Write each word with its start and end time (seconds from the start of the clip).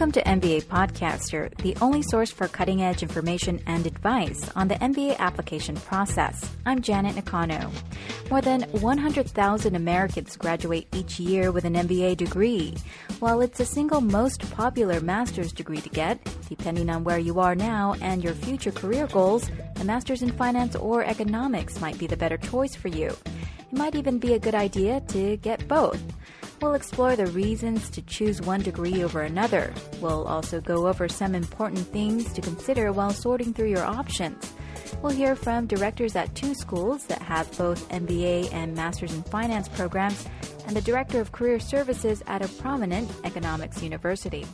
Welcome 0.00 0.12
to 0.12 0.22
MBA 0.22 0.62
Podcaster, 0.62 1.54
the 1.58 1.76
only 1.82 2.00
source 2.00 2.30
for 2.30 2.48
cutting 2.48 2.80
edge 2.80 3.02
information 3.02 3.60
and 3.66 3.86
advice 3.86 4.50
on 4.56 4.66
the 4.66 4.76
MBA 4.76 5.18
application 5.18 5.76
process. 5.76 6.50
I'm 6.64 6.80
Janet 6.80 7.16
Nakano. 7.16 7.70
More 8.30 8.40
than 8.40 8.62
100,000 8.62 9.76
Americans 9.76 10.38
graduate 10.38 10.88
each 10.94 11.20
year 11.20 11.52
with 11.52 11.66
an 11.66 11.74
MBA 11.74 12.16
degree. 12.16 12.74
While 13.18 13.42
it's 13.42 13.58
the 13.58 13.66
single 13.66 14.00
most 14.00 14.50
popular 14.52 15.02
master's 15.02 15.52
degree 15.52 15.82
to 15.82 15.90
get, 15.90 16.18
depending 16.48 16.88
on 16.88 17.04
where 17.04 17.18
you 17.18 17.38
are 17.38 17.54
now 17.54 17.94
and 18.00 18.24
your 18.24 18.32
future 18.32 18.72
career 18.72 19.06
goals, 19.06 19.50
a 19.76 19.84
master's 19.84 20.22
in 20.22 20.32
finance 20.32 20.76
or 20.76 21.04
economics 21.04 21.78
might 21.78 21.98
be 21.98 22.06
the 22.06 22.16
better 22.16 22.38
choice 22.38 22.74
for 22.74 22.88
you. 22.88 23.14
It 23.70 23.76
might 23.76 23.94
even 23.94 24.18
be 24.18 24.32
a 24.32 24.38
good 24.38 24.54
idea 24.54 25.02
to 25.08 25.36
get 25.36 25.68
both. 25.68 26.02
We'll 26.60 26.74
explore 26.74 27.16
the 27.16 27.26
reasons 27.28 27.88
to 27.90 28.02
choose 28.02 28.42
one 28.42 28.60
degree 28.60 29.02
over 29.02 29.22
another. 29.22 29.72
We'll 30.00 30.26
also 30.26 30.60
go 30.60 30.88
over 30.88 31.08
some 31.08 31.34
important 31.34 31.86
things 31.86 32.34
to 32.34 32.42
consider 32.42 32.92
while 32.92 33.12
sorting 33.12 33.54
through 33.54 33.70
your 33.70 33.84
options. 33.84 34.52
We'll 35.00 35.12
hear 35.12 35.34
from 35.34 35.66
directors 35.66 36.16
at 36.16 36.34
two 36.34 36.54
schools 36.54 37.06
that 37.06 37.22
have 37.22 37.50
both 37.56 37.88
MBA 37.88 38.52
and 38.52 38.74
Masters 38.74 39.14
in 39.14 39.22
Finance 39.22 39.68
programs, 39.68 40.26
and 40.66 40.76
the 40.76 40.82
Director 40.82 41.20
of 41.20 41.32
Career 41.32 41.58
Services 41.58 42.22
at 42.26 42.44
a 42.44 42.48
prominent 42.60 43.10
economics 43.24 43.82
university. 43.82 44.44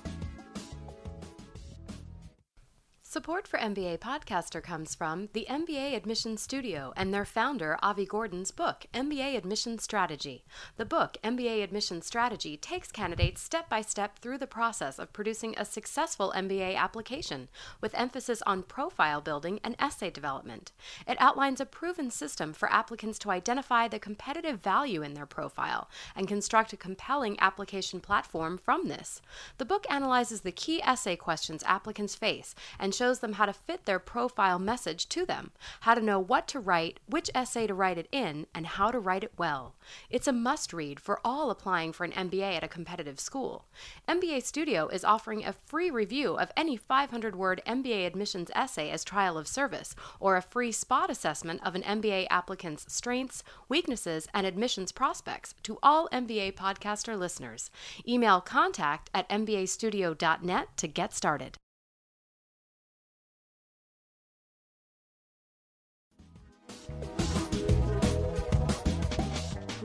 Support 3.16 3.48
for 3.48 3.59
MBA 3.59 4.01
Podcaster 4.01 4.62
comes 4.62 4.95
from 4.95 5.30
the 5.33 5.47
MBA 5.48 5.97
Admission 5.97 6.37
Studio 6.37 6.93
and 6.98 7.15
their 7.15 7.25
founder, 7.25 7.79
Avi 7.83 8.05
Gordon's 8.05 8.51
book, 8.51 8.84
MBA 8.92 9.39
Admission 9.39 9.79
Strategy. 9.79 10.45
The 10.77 10.84
book, 10.84 11.16
MBA 11.25 11.65
Admission 11.65 12.02
Strategy, 12.02 12.59
takes 12.59 12.92
candidates 12.92 13.41
step 13.41 13.70
by 13.70 13.81
step 13.81 14.19
through 14.19 14.37
the 14.37 14.47
process 14.47 14.98
of 14.98 15.14
producing 15.14 15.55
a 15.56 15.64
successful 15.64 16.31
MBA 16.37 16.77
application, 16.77 17.48
with 17.81 17.94
emphasis 17.94 18.42
on 18.42 18.62
profile 18.62 19.22
building 19.22 19.61
and 19.64 19.77
essay 19.78 20.11
development. 20.11 20.72
It 21.09 21.17
outlines 21.19 21.59
a 21.59 21.64
proven 21.64 22.11
system 22.11 22.53
for 22.53 22.70
applicants 22.70 23.19
to 23.20 23.31
identify 23.31 23.89
the 23.89 23.98
competitive 23.98 24.61
value 24.61 25.00
in 25.00 25.14
their 25.14 25.25
profile 25.25 25.89
and 26.14 26.28
construct 26.28 26.75
a 26.75 26.77
compelling 26.77 27.41
application 27.41 27.98
platform 27.98 28.59
from 28.59 28.89
this. 28.89 29.22
The 29.56 29.64
book 29.64 29.87
analyzes 29.89 30.42
the 30.42 30.53
key 30.53 30.83
essay 30.83 31.17
questions 31.17 31.62
applicants 31.64 32.14
face 32.14 32.55
and 32.78 32.94
shows 32.94 33.06
shows 33.07 33.21
them 33.21 33.35
how 33.35 33.47
to 33.47 33.53
fit 33.53 33.85
their 33.85 34.01
profile 34.01 34.59
message 34.59 35.09
to 35.09 35.25
them, 35.25 35.53
how 35.83 35.95
to 35.95 36.01
know 36.01 36.19
what 36.19 36.49
to 36.49 36.59
write, 36.59 36.99
which 37.09 37.31
essay 37.37 37.65
to 37.65 37.73
write 37.73 37.97
it 37.97 38.09
in, 38.11 38.49
and 38.53 38.67
how 38.67 38.91
to 38.91 38.99
write 38.99 39.23
it 39.23 39.31
well. 39.39 39.77
It's 40.11 40.27
a 40.27 40.33
must 40.33 40.73
read 40.73 40.99
for 40.99 41.21
all 41.25 41.53
applying 41.53 41.93
for 41.93 42.03
an 42.03 42.11
MBA 42.11 42.57
at 42.57 42.65
a 42.65 42.69
competitive 42.69 43.21
school. 43.21 43.67
MBA 44.09 44.43
Studio 44.43 44.89
is 44.89 45.05
offering 45.05 45.45
a 45.45 45.53
free 45.53 45.89
review 45.89 46.37
of 46.37 46.51
any 46.57 46.77
500 46.77 47.37
word 47.37 47.62
MBA 47.65 48.05
admissions 48.09 48.51
essay 48.57 48.91
as 48.91 49.05
trial 49.05 49.39
of 49.39 49.47
service, 49.47 49.95
or 50.19 50.37
a 50.37 50.43
free 50.43 50.73
spot 50.73 51.09
assessment 51.09 51.61
of 51.65 51.77
an 51.77 51.83
MBA 51.83 52.27
applicant's 52.29 52.93
strengths, 52.93 53.45
weaknesses, 53.69 54.27
and 54.34 54.45
admissions 54.49 54.91
prospects 54.91 55.55
to 55.62 55.79
all 55.81 56.09
MBA 56.09 56.55
podcaster 56.55 57.17
listeners. 57.17 57.71
Email 58.09 58.41
contact 58.41 59.11
at 59.15 59.29
mbastudio.net 59.29 60.77
to 60.77 60.89
get 60.89 61.15
started. 61.15 61.57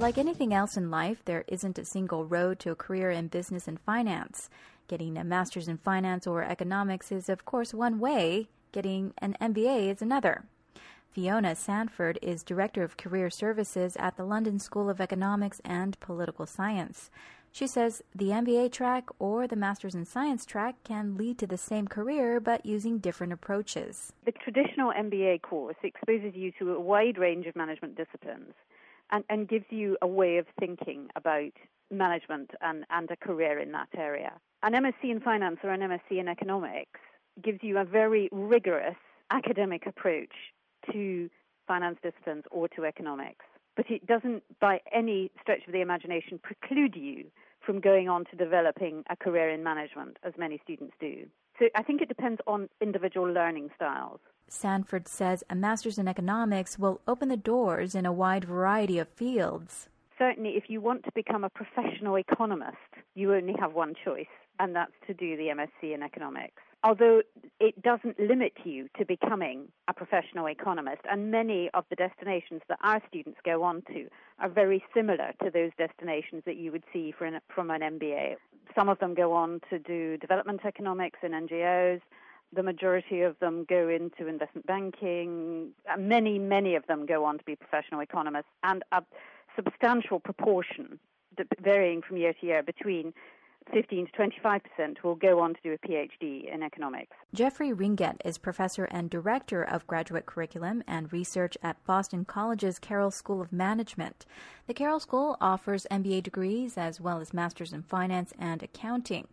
Like 0.02 0.18
anything 0.18 0.52
else 0.52 0.78
in 0.78 0.90
life, 0.90 1.22
there 1.26 1.46
isn't 1.48 1.78
a 1.78 1.86
single 1.86 2.26
road 2.26 2.58
to 2.62 2.72
a 2.72 2.76
career 2.76 3.12
in 3.12 3.28
business 3.28 3.68
and 3.68 3.80
finance. 3.80 4.50
Getting 4.88 5.16
a 5.16 5.24
master's 5.24 5.68
in 5.68 5.78
finance 5.78 6.26
or 6.26 6.44
economics 6.44 7.12
is, 7.12 7.30
of 7.30 7.46
course, 7.46 7.72
one 7.72 8.00
way, 8.00 8.48
getting 8.72 9.14
an 9.20 9.38
MBA 9.40 9.92
is 9.92 10.02
another. 10.02 10.46
Fiona 11.12 11.56
Sanford 11.56 12.18
is 12.20 12.42
Director 12.42 12.82
of 12.82 12.98
Career 12.98 13.30
Services 13.30 13.96
at 13.98 14.18
the 14.18 14.24
London 14.24 14.58
School 14.58 14.90
of 14.90 15.00
Economics 15.00 15.62
and 15.64 16.00
Political 16.00 16.48
Science. 16.48 17.12
She 17.52 17.68
says 17.68 18.02
the 18.16 18.30
MBA 18.30 18.72
track 18.72 19.08
or 19.20 19.46
the 19.46 19.56
Master's 19.56 19.94
in 19.94 20.06
Science 20.06 20.48
track 20.48 20.78
can 20.84 21.16
lead 21.16 21.38
to 21.38 21.46
the 21.46 21.60
same 21.60 21.88
career 21.88 22.40
but 22.40 22.66
using 22.66 22.98
different 22.98 23.34
approaches. 23.34 24.14
The 24.26 24.32
traditional 24.32 24.92
MBA 24.94 25.44
course 25.44 25.76
exposes 25.84 26.34
you 26.34 26.52
to 26.58 26.74
a 26.74 26.80
wide 26.82 27.20
range 27.20 27.46
of 27.46 27.56
management 27.56 27.96
disciplines 27.96 28.56
and, 29.12 29.24
and 29.30 29.48
gives 29.48 29.66
you 29.70 29.98
a 30.02 30.08
way 30.08 30.38
of 30.38 30.46
thinking 30.60 31.08
about 31.16 31.52
management 31.90 32.52
and, 32.62 32.86
and 32.90 33.10
a 33.12 33.16
career 33.16 33.60
in 33.60 33.72
that 33.74 33.90
area. 33.96 34.34
An 34.64 34.74
MSc 34.74 35.04
in 35.04 35.20
finance 35.20 35.58
or 35.64 35.72
an 35.72 35.82
MSc 35.82 36.12
in 36.12 36.28
economics 36.28 37.00
gives 37.44 37.60
you 37.62 37.78
a 37.78 37.86
very 37.86 38.30
rigorous 38.32 38.96
academic 39.32 39.86
approach 39.86 40.34
to 40.92 41.30
finance 41.68 41.98
disciplines 42.04 42.44
or 42.52 42.68
to 42.70 42.86
economics. 42.86 43.46
But 43.76 43.90
it 43.90 44.06
doesn't, 44.06 44.44
by 44.60 44.82
any 44.94 45.32
stretch 45.42 45.66
of 45.68 45.74
the 45.74 45.82
imagination, 45.82 46.40
preclude 46.44 46.96
you 46.96 47.26
from 47.66 47.80
going 47.80 48.10
on 48.10 48.26
to 48.26 48.36
developing 48.36 49.04
a 49.10 49.16
career 49.16 49.50
in 49.50 49.64
management, 49.64 50.18
as 50.24 50.34
many 50.38 50.60
students 50.64 50.94
do. 51.00 51.26
So 51.60 51.68
I 51.76 51.84
think 51.84 52.02
it 52.02 52.08
depends 52.08 52.42
on 52.48 52.70
individual 52.82 53.32
learning 53.32 53.70
styles. 53.76 54.20
Sanford 54.52 55.08
says 55.08 55.44
a 55.50 55.56
master's 55.56 55.98
in 55.98 56.08
economics 56.08 56.78
will 56.78 57.00
open 57.08 57.30
the 57.30 57.38
doors 57.38 57.96
in 57.96 58.06
a 58.06 58.12
wide 58.12 58.44
variety 58.44 59.00
of 59.00 59.08
fields. 59.08 59.88
Certainly, 60.18 60.52
if 60.52 60.66
you 60.68 60.82
want 60.82 61.04
to 61.06 61.12
become 61.16 61.44
a 61.44 61.50
professional 61.50 62.16
economist, 62.16 62.78
you 63.16 63.34
only 63.34 63.56
have 63.60 63.74
one 63.74 63.96
choice, 64.04 64.28
and 64.60 64.76
that's 64.76 64.92
to 65.08 65.14
do 65.14 65.38
the 65.38 65.48
MSc 65.48 65.94
in 65.96 66.04
economics. 66.04 66.62
Although 66.84 67.22
it 67.60 67.82
doesn't 67.82 68.20
limit 68.20 68.54
you 68.64 68.90
to 68.98 69.06
becoming 69.06 69.70
a 69.88 69.94
professional 69.94 70.48
economist, 70.48 71.02
and 71.10 71.32
many 71.32 71.70
of 71.74 71.86
the 71.90 71.96
destinations 71.96 72.62
that 72.68 72.80
our 72.84 73.02
students 73.08 73.40
go 73.46 73.64
on 73.64 73.84
to 73.88 74.08
are 74.40 74.50
very 74.50 74.84
similar 74.94 75.32
to 75.44 75.50
those 75.50 75.72
destinations 75.78 76.44
that 76.46 76.58
you 76.58 76.72
would 76.72 76.84
see 76.92 77.14
from 77.18 77.72
an 77.72 77.82
MBA. 77.82 78.36
Some 78.76 78.90
of 78.90 79.00
them 79.00 79.14
go 79.14 79.32
on 79.32 79.62
to 79.70 79.80
do 79.80 80.18
development 80.18 80.62
economics 80.66 81.20
in 81.24 81.32
NGOs 81.32 82.02
the 82.54 82.64
majority 82.64 83.22
of 83.22 83.38
them 83.40 83.66
go 83.68 83.88
into 83.88 84.28
investment 84.28 84.68
banking. 84.68 85.72
Uh, 85.92 85.98
many, 85.98 86.38
many 86.38 86.76
of 86.76 86.86
them 86.88 87.06
go 87.06 87.24
on 87.26 87.38
to 87.38 87.44
be 87.44 87.56
professional 87.56 88.02
economists, 88.02 88.52
and 88.64 88.84
a 88.92 89.02
substantial 89.56 90.20
proportion, 90.20 91.00
varying 91.62 92.02
from 92.02 92.18
year 92.18 92.34
to 92.34 92.46
year, 92.46 92.64
between 92.64 93.14
15 93.72 94.08
to 94.08 94.12
25 94.12 94.62
percent 94.64 95.04
will 95.04 95.16
go 95.16 95.40
on 95.40 95.54
to 95.54 95.60
do 95.64 95.74
a 95.74 95.78
PhD 95.88 96.52
in 96.54 96.64
economics. 96.64 97.16
Jeffrey 97.34 97.72
Ringuest 97.72 98.18
is 98.26 98.38
professor 98.38 98.86
and 98.86 99.10
director 99.10 99.64
of 99.64 99.86
graduate 99.88 100.26
curriculum 100.26 100.84
and 100.88 101.14
research 101.14 101.58
at 101.62 101.84
Boston 101.86 102.26
College's 102.26 102.80
Carroll 102.80 103.12
School 103.12 103.42
of 103.42 103.54
Management. 103.54 104.26
The 104.68 104.74
Carroll 104.74 105.00
School 105.00 105.38
offers 105.40 105.88
MBA 105.92 106.24
degrees 106.24 106.78
as 106.78 107.00
well 107.00 107.20
as 107.20 107.34
masters 107.34 107.72
in 107.72 107.84
finance 107.84 108.34
and 108.38 108.64
accounting. 108.64 109.28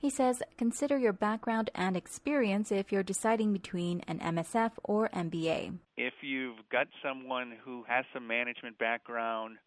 He 0.00 0.08
says 0.08 0.42
consider 0.56 0.96
your 0.96 1.12
background 1.12 1.68
and 1.74 1.94
experience 1.94 2.72
if 2.72 2.90
you're 2.90 3.02
deciding 3.02 3.52
between 3.52 4.00
an 4.08 4.18
MSF 4.18 4.70
or 4.82 5.10
MBA. 5.10 5.76
If 5.98 6.14
you've 6.22 6.56
got 6.72 6.86
someone 7.04 7.52
who 7.62 7.84
has 7.86 8.06
some 8.14 8.26
management 8.26 8.78
background, 8.78 9.58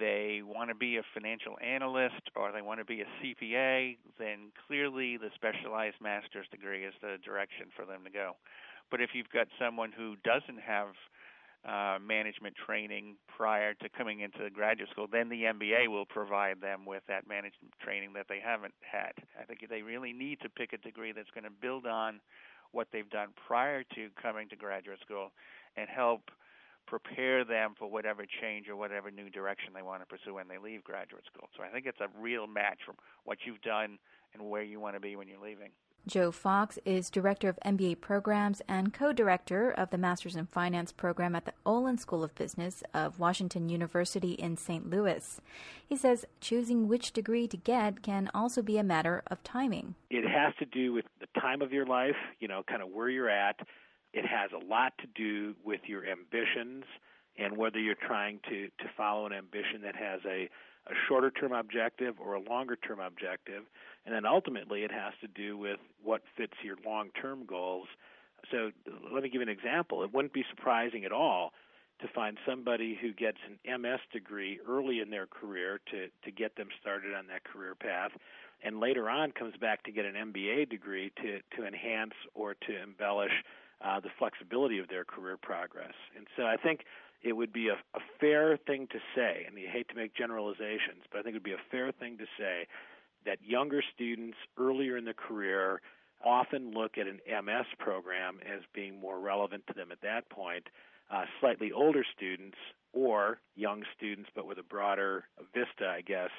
they 0.00 0.40
want 0.44 0.70
to 0.70 0.74
be 0.74 0.96
a 0.96 1.02
financial 1.14 1.56
analyst 1.64 2.26
or 2.34 2.50
they 2.50 2.60
want 2.60 2.80
to 2.80 2.84
be 2.84 3.02
a 3.02 3.06
CPA, 3.22 3.98
then 4.18 4.50
clearly 4.66 5.16
the 5.16 5.30
specialized 5.36 6.00
master's 6.02 6.48
degree 6.50 6.82
is 6.82 6.94
the 7.00 7.16
direction 7.24 7.66
for 7.76 7.86
them 7.86 8.02
to 8.02 8.10
go. 8.10 8.32
But 8.90 9.00
if 9.00 9.10
you've 9.14 9.30
got 9.30 9.46
someone 9.60 9.92
who 9.92 10.16
doesn't 10.24 10.60
have 10.60 10.88
uh, 11.66 11.98
management 12.00 12.54
training 12.54 13.16
prior 13.26 13.74
to 13.74 13.88
coming 13.88 14.20
into 14.20 14.48
graduate 14.50 14.88
school, 14.90 15.06
then 15.10 15.28
the 15.28 15.42
MBA 15.42 15.88
will 15.88 16.06
provide 16.06 16.60
them 16.60 16.86
with 16.86 17.02
that 17.08 17.28
management 17.28 17.74
training 17.82 18.12
that 18.14 18.26
they 18.28 18.40
haven't 18.42 18.74
had. 18.80 19.12
I 19.38 19.44
think 19.44 19.66
they 19.68 19.82
really 19.82 20.12
need 20.12 20.40
to 20.40 20.48
pick 20.48 20.72
a 20.72 20.78
degree 20.78 21.12
that's 21.12 21.30
going 21.34 21.44
to 21.44 21.50
build 21.50 21.86
on 21.86 22.20
what 22.72 22.88
they've 22.92 23.08
done 23.10 23.28
prior 23.46 23.82
to 23.94 24.08
coming 24.20 24.48
to 24.50 24.56
graduate 24.56 25.00
school 25.00 25.32
and 25.76 25.88
help 25.88 26.30
prepare 26.86 27.44
them 27.44 27.74
for 27.78 27.90
whatever 27.90 28.24
change 28.40 28.68
or 28.68 28.76
whatever 28.76 29.10
new 29.10 29.28
direction 29.28 29.72
they 29.74 29.82
want 29.82 30.00
to 30.00 30.06
pursue 30.06 30.34
when 30.34 30.48
they 30.48 30.58
leave 30.58 30.82
graduate 30.84 31.24
school. 31.26 31.48
So 31.56 31.62
I 31.62 31.68
think 31.68 31.86
it's 31.86 32.00
a 32.00 32.08
real 32.18 32.46
match 32.46 32.78
from 32.84 32.96
what 33.24 33.38
you've 33.44 33.60
done 33.60 33.98
and 34.32 34.48
where 34.48 34.62
you 34.62 34.80
want 34.80 34.96
to 34.96 35.00
be 35.00 35.16
when 35.16 35.28
you're 35.28 35.42
leaving. 35.42 35.70
Joe 36.08 36.32
Fox 36.32 36.78
is 36.86 37.10
Director 37.10 37.50
of 37.50 37.58
MBA 37.66 38.00
Programs 38.00 38.62
and 38.66 38.94
co 38.94 39.12
director 39.12 39.70
of 39.70 39.90
the 39.90 39.98
Masters 39.98 40.36
in 40.36 40.46
Finance 40.46 40.90
program 40.90 41.34
at 41.34 41.44
the 41.44 41.52
Olin 41.66 41.98
School 41.98 42.24
of 42.24 42.34
Business 42.34 42.82
of 42.94 43.18
Washington 43.18 43.68
University 43.68 44.32
in 44.32 44.56
St. 44.56 44.88
Louis. 44.88 45.38
He 45.86 45.96
says 45.96 46.24
choosing 46.40 46.88
which 46.88 47.12
degree 47.12 47.46
to 47.48 47.58
get 47.58 48.02
can 48.02 48.30
also 48.32 48.62
be 48.62 48.78
a 48.78 48.82
matter 48.82 49.22
of 49.26 49.42
timing. 49.42 49.96
It 50.08 50.26
has 50.26 50.54
to 50.60 50.64
do 50.64 50.94
with 50.94 51.04
the 51.20 51.40
time 51.40 51.60
of 51.60 51.74
your 51.74 51.84
life, 51.84 52.16
you 52.40 52.48
know, 52.48 52.62
kind 52.66 52.80
of 52.80 52.88
where 52.88 53.10
you're 53.10 53.28
at. 53.28 53.56
It 54.14 54.24
has 54.24 54.50
a 54.52 54.64
lot 54.64 54.94
to 55.00 55.06
do 55.14 55.54
with 55.62 55.80
your 55.86 56.06
ambitions 56.06 56.84
and 57.36 57.58
whether 57.58 57.78
you're 57.78 57.94
trying 57.94 58.40
to, 58.48 58.68
to 58.68 58.90
follow 58.96 59.26
an 59.26 59.34
ambition 59.34 59.82
that 59.82 59.94
has 59.94 60.20
a, 60.24 60.48
a 60.86 60.94
shorter 61.06 61.30
term 61.30 61.52
objective 61.52 62.14
or 62.18 62.32
a 62.32 62.40
longer 62.40 62.76
term 62.76 62.98
objective. 62.98 63.64
And 64.08 64.14
then 64.14 64.24
ultimately, 64.24 64.84
it 64.84 64.90
has 64.90 65.12
to 65.20 65.28
do 65.28 65.58
with 65.58 65.78
what 66.02 66.22
fits 66.34 66.54
your 66.64 66.76
long 66.86 67.10
term 67.20 67.44
goals. 67.44 67.88
So 68.50 68.70
let 69.12 69.22
me 69.22 69.28
give 69.28 69.42
you 69.42 69.42
an 69.42 69.50
example. 69.50 70.02
It 70.02 70.14
wouldn't 70.14 70.32
be 70.32 70.46
surprising 70.48 71.04
at 71.04 71.12
all 71.12 71.52
to 72.00 72.08
find 72.14 72.38
somebody 72.48 72.96
who 72.98 73.12
gets 73.12 73.36
an 73.46 73.82
MS 73.82 74.00
degree 74.10 74.60
early 74.66 75.00
in 75.00 75.10
their 75.10 75.26
career 75.26 75.78
to, 75.90 76.06
to 76.24 76.30
get 76.30 76.56
them 76.56 76.68
started 76.80 77.12
on 77.12 77.26
that 77.26 77.44
career 77.44 77.74
path, 77.74 78.12
and 78.64 78.80
later 78.80 79.10
on 79.10 79.30
comes 79.30 79.52
back 79.60 79.82
to 79.82 79.92
get 79.92 80.06
an 80.06 80.14
MBA 80.14 80.70
degree 80.70 81.12
to, 81.20 81.40
to 81.58 81.66
enhance 81.66 82.14
or 82.34 82.54
to 82.54 82.82
embellish 82.82 83.44
uh, 83.84 84.00
the 84.00 84.08
flexibility 84.18 84.78
of 84.78 84.88
their 84.88 85.04
career 85.04 85.36
progress. 85.36 85.92
And 86.16 86.26
so 86.34 86.44
I 86.44 86.56
think 86.56 86.84
it 87.22 87.34
would 87.34 87.52
be 87.52 87.68
a, 87.68 87.74
a 87.74 88.00
fair 88.18 88.56
thing 88.56 88.86
to 88.90 89.00
say, 89.14 89.44
and 89.46 89.58
you 89.58 89.68
hate 89.70 89.90
to 89.90 89.94
make 89.94 90.14
generalizations, 90.14 91.04
but 91.12 91.18
I 91.18 91.22
think 91.22 91.34
it 91.34 91.42
would 91.42 91.42
be 91.42 91.52
a 91.52 91.70
fair 91.70 91.92
thing 91.92 92.16
to 92.16 92.26
say 92.38 92.66
that 93.24 93.38
younger 93.42 93.82
students 93.94 94.36
earlier 94.58 94.96
in 94.96 95.04
the 95.04 95.14
career 95.14 95.80
often 96.24 96.72
look 96.72 96.98
at 96.98 97.06
an 97.06 97.20
MS 97.28 97.66
program 97.78 98.38
as 98.42 98.60
being 98.74 99.00
more 99.00 99.20
relevant 99.20 99.64
to 99.68 99.74
them 99.74 99.92
at 99.92 100.00
that 100.02 100.28
point. 100.30 100.66
Uh, 101.10 101.24
slightly 101.40 101.72
older 101.72 102.04
students 102.16 102.56
or 102.92 103.38
young 103.54 103.82
students, 103.96 104.28
but 104.34 104.46
with 104.46 104.58
a 104.58 104.62
broader 104.62 105.24
vista, 105.54 105.88
I 105.88 106.02
guess, 106.02 106.30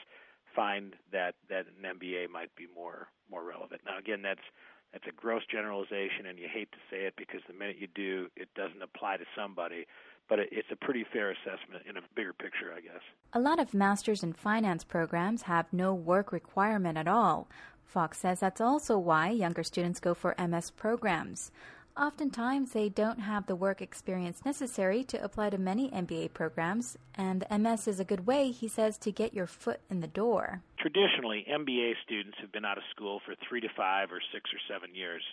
find 0.55 0.95
that 1.11 1.35
that 1.49 1.65
an 1.67 1.97
MBA 1.97 2.29
might 2.29 2.53
be 2.55 2.67
more 2.75 3.07
more 3.31 3.43
relevant. 3.43 3.81
Now, 3.85 3.97
again, 3.97 4.21
that's 4.21 4.45
that's 4.93 5.05
a 5.07 5.11
gross 5.11 5.43
generalization, 5.49 6.25
and 6.27 6.39
you 6.39 6.47
hate 6.51 6.71
to 6.71 6.77
say 6.89 7.05
it 7.05 7.13
because 7.17 7.41
the 7.47 7.53
minute 7.53 7.77
you 7.79 7.87
do, 7.93 8.27
it 8.35 8.49
doesn't 8.55 8.81
apply 8.81 9.17
to 9.17 9.25
somebody. 9.35 9.85
But 10.29 10.39
it's 10.39 10.71
a 10.71 10.75
pretty 10.75 11.03
fair 11.11 11.31
assessment 11.31 11.83
in 11.89 11.97
a 11.97 12.01
bigger 12.15 12.33
picture, 12.33 12.71
I 12.75 12.81
guess. 12.81 13.01
A 13.33 13.39
lot 13.39 13.59
of 13.59 13.73
master's 13.73 14.23
in 14.23 14.33
finance 14.33 14.83
programs 14.83 15.43
have 15.43 15.73
no 15.73 15.93
work 15.93 16.31
requirement 16.31 16.97
at 16.97 17.07
all. 17.07 17.47
Fox 17.83 18.19
says 18.19 18.39
that's 18.39 18.61
also 18.61 18.97
why 18.97 19.31
younger 19.31 19.63
students 19.63 19.99
go 19.99 20.13
for 20.13 20.35
MS 20.37 20.69
programs. 20.69 21.51
Oftentimes, 21.99 22.71
they 22.71 22.87
don't 22.87 23.19
have 23.19 23.47
the 23.47 23.57
work 23.57 23.81
experience 23.81 24.45
necessary 24.45 25.03
to 25.03 25.21
apply 25.21 25.49
to 25.49 25.57
many 25.57 25.89
MBA 25.89 26.33
programs, 26.33 26.97
and 27.15 27.45
MS 27.51 27.89
is 27.89 27.99
a 27.99 28.05
good 28.05 28.25
way, 28.25 28.51
he 28.51 28.69
says, 28.69 28.97
to 28.99 29.11
get 29.11 29.33
your 29.33 29.47
foot 29.47 29.81
in 29.89 29.99
the 29.99 30.07
door. 30.07 30.61
Traditionally, 30.79 31.45
MBA 31.51 31.95
students 32.05 32.37
have 32.39 32.53
been 32.53 32.63
out 32.63 32.77
of 32.77 32.85
school 32.95 33.19
for 33.25 33.35
three 33.47 33.59
to 33.59 33.67
five 33.75 34.13
or 34.13 34.21
six 34.31 34.49
or 34.53 34.59
seven 34.73 34.95
years. 34.95 35.23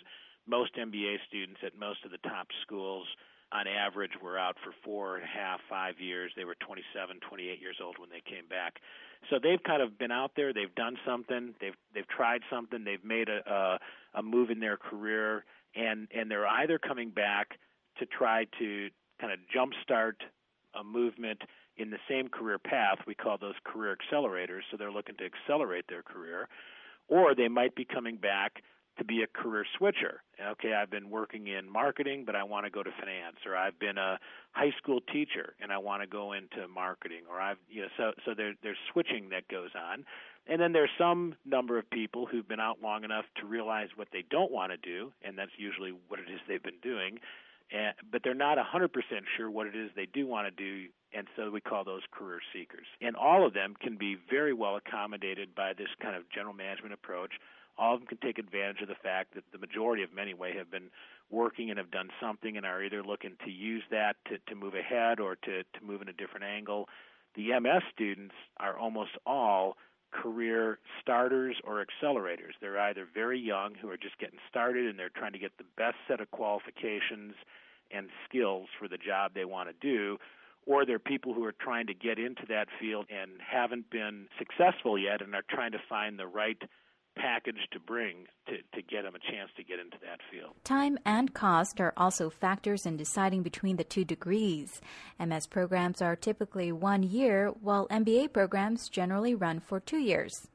Most 0.45 0.75
MBA 0.75 1.17
students 1.27 1.61
at 1.65 1.79
most 1.79 2.03
of 2.03 2.11
the 2.11 2.17
top 2.17 2.47
schools, 2.63 3.07
on 3.51 3.65
average, 3.67 4.11
were 4.21 4.37
out 4.37 4.55
for 4.63 4.71
four 4.83 5.15
and 5.15 5.23
a 5.23 5.27
half, 5.27 5.59
five 5.69 5.99
years. 5.99 6.31
They 6.35 6.45
were 6.45 6.55
27, 6.59 7.19
28 7.27 7.61
years 7.61 7.77
old 7.81 7.97
when 7.97 8.09
they 8.09 8.21
came 8.29 8.47
back. 8.49 8.75
So 9.29 9.37
they've 9.41 9.61
kind 9.63 9.81
of 9.81 9.97
been 9.97 10.11
out 10.11 10.31
there. 10.35 10.53
They've 10.53 10.73
done 10.75 10.97
something. 11.05 11.53
They've 11.59 11.75
they've 11.93 12.07
tried 12.07 12.41
something. 12.49 12.83
They've 12.83 13.03
made 13.03 13.29
a 13.29 13.39
a, 13.49 13.79
a 14.19 14.23
move 14.23 14.49
in 14.49 14.59
their 14.59 14.77
career 14.77 15.43
and 15.77 16.07
and 16.13 16.29
they're 16.29 16.47
either 16.47 16.79
coming 16.79 17.09
back 17.09 17.59
to 17.99 18.05
try 18.05 18.45
to 18.59 18.89
kind 19.19 19.33
of 19.33 19.39
jumpstart 19.55 20.15
a 20.79 20.83
movement 20.83 21.41
in 21.77 21.89
the 21.89 21.97
same 22.09 22.27
career 22.27 22.59
path. 22.59 22.97
We 23.05 23.15
call 23.15 23.37
those 23.37 23.55
career 23.63 23.95
accelerators. 23.95 24.61
So 24.69 24.77
they're 24.77 24.91
looking 24.91 25.15
to 25.17 25.25
accelerate 25.25 25.85
their 25.87 26.03
career, 26.03 26.47
or 27.07 27.35
they 27.35 27.47
might 27.47 27.75
be 27.75 27.85
coming 27.85 28.17
back 28.17 28.63
to 28.97 29.05
be 29.05 29.23
a 29.23 29.27
career 29.27 29.65
switcher. 29.77 30.21
Okay, 30.51 30.73
I've 30.73 30.89
been 30.89 31.09
working 31.09 31.47
in 31.47 31.71
marketing, 31.71 32.23
but 32.25 32.35
I 32.35 32.43
want 32.43 32.65
to 32.65 32.71
go 32.71 32.83
to 32.83 32.91
finance, 32.99 33.37
or 33.45 33.55
I've 33.55 33.77
been 33.79 33.97
a 33.97 34.19
high 34.51 34.71
school 34.77 34.99
teacher 35.13 35.55
and 35.61 35.71
I 35.71 35.77
want 35.77 36.01
to 36.01 36.07
go 36.07 36.33
into 36.33 36.67
marketing, 36.67 37.23
or 37.29 37.39
I've 37.39 37.57
you 37.69 37.81
know 37.81 37.87
so 37.97 38.11
so 38.25 38.33
there, 38.35 38.53
there's 38.63 38.77
switching 38.91 39.29
that 39.29 39.47
goes 39.47 39.71
on, 39.75 40.05
and 40.47 40.61
then 40.61 40.71
there's 40.71 40.89
some 40.97 41.35
number 41.45 41.77
of 41.77 41.89
people 41.89 42.25
who've 42.25 42.47
been 42.47 42.59
out 42.59 42.77
long 42.81 43.03
enough 43.03 43.25
to 43.41 43.45
realize 43.45 43.89
what 43.95 44.07
they 44.13 44.23
don't 44.29 44.51
want 44.51 44.71
to 44.71 44.77
do, 44.77 45.11
and 45.21 45.37
that's 45.37 45.51
usually 45.57 45.91
what 46.07 46.19
it 46.19 46.31
is 46.31 46.39
they've 46.47 46.63
been 46.63 46.81
doing. 46.81 47.19
And, 47.69 47.93
but 48.11 48.21
they're 48.23 48.33
not 48.33 48.57
100% 48.57 48.87
sure 49.35 49.51
what 49.51 49.67
it 49.67 49.75
is 49.75 49.91
they 49.93 50.05
do 50.05 50.25
want 50.25 50.47
to 50.47 50.51
do, 50.51 50.87
and 51.13 51.27
so 51.35 51.51
we 51.51 51.59
call 51.59 51.83
those 51.83 52.03
career 52.11 52.39
seekers. 52.53 52.87
And 53.01 53.15
all 53.17 53.45
of 53.45 53.53
them 53.53 53.75
can 53.79 53.97
be 53.97 54.15
very 54.29 54.53
well 54.53 54.77
accommodated 54.77 55.53
by 55.53 55.73
this 55.73 55.89
kind 56.01 56.15
of 56.15 56.23
general 56.33 56.53
management 56.53 56.93
approach. 56.93 57.33
All 57.77 57.93
of 57.93 58.01
them 58.01 58.07
can 58.07 58.17
take 58.17 58.39
advantage 58.39 58.81
of 58.81 58.87
the 58.87 58.95
fact 58.95 59.35
that 59.35 59.43
the 59.51 59.57
majority 59.57 60.03
of 60.03 60.09
them, 60.09 60.19
anyway, 60.19 60.57
have 60.57 60.71
been 60.71 60.89
working 61.29 61.69
and 61.69 61.77
have 61.77 61.91
done 61.91 62.09
something 62.19 62.57
and 62.57 62.65
are 62.65 62.83
either 62.83 63.03
looking 63.03 63.35
to 63.45 63.51
use 63.51 63.83
that 63.91 64.15
to, 64.25 64.37
to 64.47 64.55
move 64.55 64.73
ahead 64.73 65.19
or 65.19 65.35
to, 65.35 65.63
to 65.63 65.85
move 65.85 66.01
in 66.01 66.09
a 66.09 66.13
different 66.13 66.45
angle. 66.45 66.87
The 67.35 67.59
MS 67.59 67.83
students 67.93 68.33
are 68.57 68.77
almost 68.77 69.11
all 69.25 69.77
career 70.11 70.79
starters 71.01 71.57
or 71.63 71.85
accelerators. 71.85 72.53
They're 72.61 72.79
either 72.79 73.05
very 73.13 73.39
young 73.39 73.75
who 73.75 73.89
are 73.89 73.97
just 73.97 74.17
getting 74.17 74.39
started 74.49 74.87
and 74.87 74.97
they're 74.97 75.09
trying 75.09 75.33
to 75.33 75.39
get 75.39 75.51
the 75.57 75.65
best 75.75 75.97
set 76.07 76.21
of 76.21 76.31
qualifications 76.31 77.33
and 77.91 78.09
skills 78.27 78.67
for 78.79 78.87
the 78.87 78.97
job 78.97 79.31
they 79.33 79.45
want 79.45 79.69
to 79.69 79.75
do, 79.79 80.17
or 80.65 80.85
they're 80.85 80.99
people 80.99 81.33
who 81.33 81.43
are 81.45 81.53
trying 81.53 81.87
to 81.87 81.93
get 81.93 82.19
into 82.19 82.43
that 82.49 82.67
field 82.79 83.05
and 83.09 83.31
haven't 83.39 83.89
been 83.89 84.27
successful 84.37 84.97
yet 84.97 85.21
and 85.21 85.33
are 85.35 85.45
trying 85.49 85.71
to 85.71 85.79
find 85.87 86.19
the 86.19 86.27
right 86.27 86.61
package 87.17 87.67
to 87.71 87.79
bring 87.79 88.25
to, 88.47 88.57
to 88.73 88.81
get 88.81 89.03
them 89.03 89.15
a 89.15 89.31
chance 89.31 89.49
to 89.57 89.63
get 89.63 89.79
into 89.79 89.97
that 90.03 90.19
field. 90.31 90.53
Time 90.63 90.97
and 91.05 91.33
cost 91.33 91.79
are 91.81 91.93
also 91.97 92.29
factors 92.29 92.85
in 92.85 92.97
deciding 92.97 93.43
between 93.43 93.77
the 93.77 93.83
two 93.83 94.05
degrees. 94.05 94.81
MS 95.19 95.47
programs 95.47 96.01
are 96.01 96.15
typically 96.15 96.71
one 96.71 97.03
year, 97.03 97.49
while 97.61 97.87
MBA 97.87 98.33
programs 98.33 98.89
generally 98.89 99.35
run 99.35 99.59
for 99.59 99.79
two 99.79 99.97
years. 99.97 100.47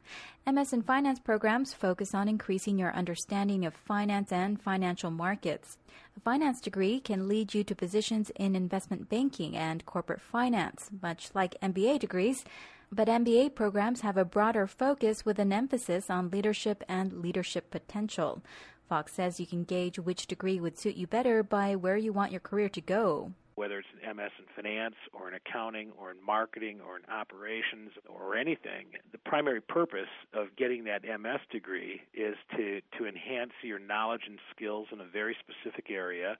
MS 0.44 0.73
and 0.73 0.85
finance 0.85 1.20
programs 1.20 1.73
focus 1.73 2.14
on 2.14 2.29
increasing 2.29 2.79
your 2.79 2.93
understanding 2.94 3.64
of 3.64 3.75
finance 3.75 4.32
and 4.32 4.61
financial 4.61 5.11
markets. 5.11 5.79
A 6.17 6.20
finance 6.20 6.61
degree 6.61 6.99
can 6.99 7.29
lead 7.29 7.55
you 7.55 7.62
to 7.62 7.75
positions 7.76 8.31
in 8.35 8.56
investment 8.56 9.09
banking 9.09 9.56
and 9.56 9.87
corporate 9.87 10.20
finance, 10.20 10.91
much 11.00 11.31
like 11.35 11.61
MBA 11.61 12.00
degrees 12.00 12.44
but 12.92 13.08
MBA 13.08 13.54
programs 13.54 14.02
have 14.02 14.18
a 14.18 14.24
broader 14.24 14.66
focus 14.66 15.24
with 15.24 15.38
an 15.38 15.50
emphasis 15.50 16.10
on 16.10 16.30
leadership 16.30 16.84
and 16.86 17.22
leadership 17.22 17.70
potential. 17.70 18.42
Fox 18.86 19.14
says 19.14 19.40
you 19.40 19.46
can 19.46 19.64
gauge 19.64 19.98
which 19.98 20.26
degree 20.26 20.60
would 20.60 20.78
suit 20.78 20.94
you 20.94 21.06
better 21.06 21.42
by 21.42 21.74
where 21.74 21.96
you 21.96 22.12
want 22.12 22.32
your 22.32 22.40
career 22.40 22.68
to 22.68 22.82
go. 22.82 23.32
Whether 23.54 23.78
it's 23.78 23.88
an 24.06 24.16
MS 24.16 24.32
in 24.38 24.44
finance 24.54 24.96
or 25.14 25.28
in 25.28 25.34
accounting 25.34 25.92
or 25.98 26.10
in 26.10 26.18
marketing 26.24 26.80
or 26.86 26.96
in 26.98 27.02
operations 27.10 27.92
or 28.06 28.37
anything, 28.37 28.88
the 29.11 29.18
primary 29.18 29.62
purpose 29.62 30.12
of 30.34 30.54
getting 30.56 30.84
that 30.84 31.02
MS 31.02 31.40
degree 31.50 32.02
is 32.12 32.37
to, 32.56 32.82
to 32.99 33.06
enhance 33.06 33.52
your 33.62 33.78
knowledge 33.78 34.22
and 34.26 34.38
skills 34.54 34.88
in 34.92 35.00
a 35.00 35.06
very 35.06 35.34
specific 35.40 35.87
area, 35.90 36.37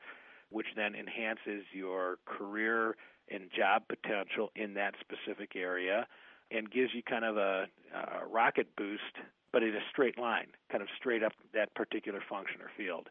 which 0.51 0.67
then 0.77 0.95
enhances 0.95 1.65
your 1.73 2.19
career 2.27 2.97
and 3.31 3.51
job 3.57 3.85
potential 3.89 4.51
in 4.55 4.75
that 4.75 4.95
specific 5.01 5.57
area 5.57 6.07
and 6.55 6.71
gives 6.71 6.95
you 6.95 7.03
kind 7.03 7.25
of 7.25 7.37
a, 7.37 7.67
a 7.95 8.27
rocket 8.27 8.69
boost, 8.77 9.17
but 9.53 9.63
in 9.63 9.71
a 9.71 9.81
straight 9.91 10.19
line, 10.19 10.49
kind 10.71 10.83
of 10.83 10.89
straight 10.99 11.23
up 11.23 11.33
that 11.55 11.75
particular 11.75 12.21
function 12.29 12.61
or 12.61 12.71
field. 12.77 13.09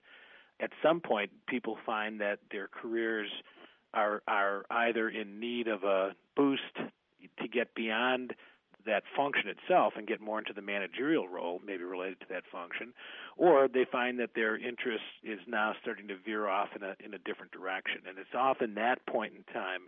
At 0.60 0.71
some 0.83 1.00
point, 1.00 1.31
people 1.48 1.77
find 1.86 2.21
that 2.21 2.39
their 2.51 2.67
careers 2.67 3.29
are 3.93 4.21
are 4.27 4.65
either 4.69 5.10
in 5.10 5.39
need 5.39 5.67
of 5.67 5.83
a 5.83 6.12
boost 6.36 6.75
to 7.39 7.48
get 7.48 7.74
beyond 7.75 8.33
that 8.86 9.03
function 9.15 9.48
itself 9.48 9.93
and 9.95 10.07
get 10.07 10.19
more 10.21 10.39
into 10.39 10.53
the 10.53 10.62
managerial 10.62 11.27
role, 11.27 11.62
maybe 11.65 11.83
related 11.83 12.19
to 12.19 12.25
that 12.29 12.43
function, 12.51 12.93
or 13.38 13.67
they 13.67 13.86
find 13.91 14.19
that 14.19 14.31
their 14.33 14.57
interest 14.57 15.03
is 15.24 15.39
now 15.48 15.74
starting 15.81 16.07
to 16.07 16.15
veer 16.25 16.48
off 16.48 16.69
in 16.75 16.83
a 16.83 16.95
in 17.03 17.13
a 17.13 17.19
different 17.19 17.51
direction. 17.51 18.01
And 18.07 18.17
it's 18.17 18.36
often 18.36 18.75
that 18.75 19.05
point 19.05 19.33
in 19.36 19.43
time 19.53 19.81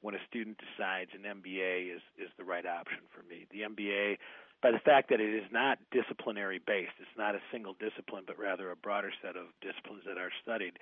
when 0.00 0.14
a 0.14 0.22
student 0.28 0.58
decides 0.58 1.10
an 1.14 1.22
MBA 1.22 1.94
is, 1.94 2.02
is 2.18 2.30
the 2.38 2.44
right 2.44 2.66
option 2.66 3.00
for 3.14 3.22
me. 3.28 3.46
The 3.50 3.68
MBA, 3.68 4.18
by 4.62 4.70
the 4.70 4.78
fact 4.78 5.10
that 5.10 5.20
it 5.20 5.34
is 5.34 5.44
not 5.52 5.78
disciplinary 5.90 6.60
based, 6.64 6.92
it's 6.98 7.18
not 7.18 7.34
a 7.34 7.40
single 7.52 7.74
discipline, 7.74 8.24
but 8.26 8.38
rather 8.38 8.70
a 8.70 8.76
broader 8.76 9.12
set 9.22 9.36
of 9.36 9.46
disciplines 9.60 10.04
that 10.06 10.18
are 10.18 10.32
studied. 10.42 10.78